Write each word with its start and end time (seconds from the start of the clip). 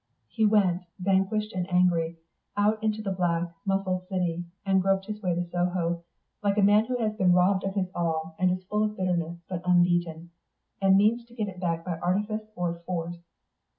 He 0.29 0.47
went, 0.47 0.81
vanquished 0.97 1.53
and 1.53 1.71
angry, 1.71 2.17
out 2.57 2.81
into 2.81 3.03
the 3.03 3.11
black, 3.11 3.53
muffled 3.67 4.07
city, 4.07 4.45
and 4.65 4.81
groped 4.81 5.05
his 5.05 5.21
way 5.21 5.35
to 5.35 5.47
Soho, 5.47 6.03
like 6.41 6.57
a 6.57 6.63
man 6.63 6.85
who 6.85 6.97
has 6.97 7.13
been 7.13 7.33
robbed 7.33 7.63
of 7.63 7.75
his 7.75 7.91
all 7.93 8.35
and 8.39 8.49
is 8.49 8.63
full 8.63 8.81
of 8.83 8.97
bitterness 8.97 9.37
but 9.47 9.61
unbeaten, 9.63 10.31
and 10.81 10.97
means 10.97 11.23
to 11.25 11.35
get 11.35 11.49
it 11.49 11.59
back 11.59 11.85
by 11.85 11.99
artifice 11.99 12.49
or 12.55 12.79
force. 12.87 13.17